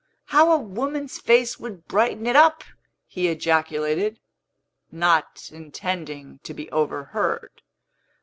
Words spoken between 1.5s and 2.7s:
would brighten it up!"